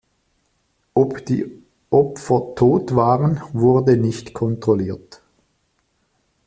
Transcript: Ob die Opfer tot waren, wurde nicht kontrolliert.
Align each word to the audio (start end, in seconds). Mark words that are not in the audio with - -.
Ob 0.95 1.27
die 1.27 1.63
Opfer 1.91 2.55
tot 2.55 2.95
waren, 2.95 3.39
wurde 3.53 3.97
nicht 3.97 4.33
kontrolliert. 4.33 5.21